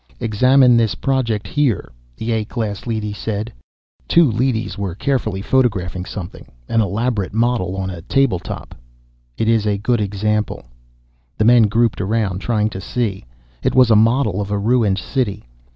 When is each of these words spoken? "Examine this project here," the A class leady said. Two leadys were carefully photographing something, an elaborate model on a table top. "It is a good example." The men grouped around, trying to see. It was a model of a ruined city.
"Examine 0.19 0.77
this 0.77 0.95
project 0.95 1.45
here," 1.45 1.91
the 2.17 2.31
A 2.31 2.43
class 2.43 2.87
leady 2.87 3.13
said. 3.13 3.53
Two 4.07 4.31
leadys 4.31 4.75
were 4.75 4.95
carefully 4.95 5.43
photographing 5.43 6.05
something, 6.05 6.51
an 6.67 6.81
elaborate 6.81 7.35
model 7.35 7.77
on 7.77 7.91
a 7.91 8.01
table 8.01 8.39
top. 8.39 8.73
"It 9.37 9.47
is 9.47 9.67
a 9.67 9.77
good 9.77 10.01
example." 10.01 10.65
The 11.37 11.45
men 11.45 11.67
grouped 11.67 12.01
around, 12.01 12.39
trying 12.39 12.71
to 12.71 12.81
see. 12.81 13.25
It 13.61 13.75
was 13.75 13.91
a 13.91 13.95
model 13.95 14.41
of 14.41 14.49
a 14.49 14.57
ruined 14.57 14.97
city. 14.97 15.45